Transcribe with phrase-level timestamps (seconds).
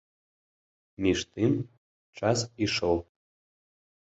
[1.05, 1.53] Між тым,
[2.21, 2.97] час ішоў.